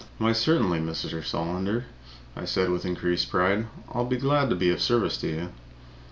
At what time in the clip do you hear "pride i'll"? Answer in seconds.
3.29-4.03